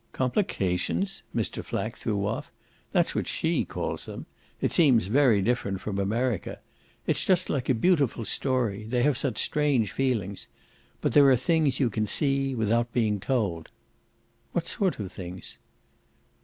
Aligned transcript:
"Complications?" 0.13 1.21
Mr. 1.35 1.63
Flack 1.63 1.95
threw 1.95 2.25
off. 2.25 2.51
"That's 2.91 3.13
what 3.13 3.27
she 3.27 3.63
calls 3.65 4.07
them. 4.07 4.25
It 4.59 4.71
seems 4.71 5.05
very 5.05 5.43
different 5.43 5.79
from 5.79 5.99
America. 5.99 6.57
It's 7.05 7.23
just 7.23 7.51
like 7.51 7.69
a 7.69 7.75
beautiful 7.75 8.25
story 8.25 8.85
they 8.85 9.03
have 9.03 9.15
such 9.15 9.37
strange 9.43 9.91
feelings. 9.91 10.47
But 11.01 11.11
there 11.11 11.29
are 11.29 11.37
things 11.37 11.79
you 11.79 11.91
can 11.91 12.07
see 12.07 12.55
without 12.55 12.91
being 12.91 13.19
told." 13.19 13.69
"What 14.53 14.65
sort 14.65 14.97
of 14.99 15.11
things?" 15.11 15.59